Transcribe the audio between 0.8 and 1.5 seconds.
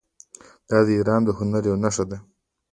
د ایران د